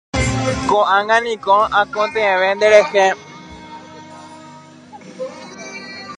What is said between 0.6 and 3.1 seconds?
Ko'ág̃a niko aikotevẽ nderehe.